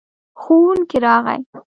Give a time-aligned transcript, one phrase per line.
[0.41, 1.39] ښوونکی راغی.